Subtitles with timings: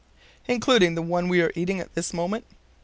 [0.47, 2.47] "Including the one we are eating at this moment."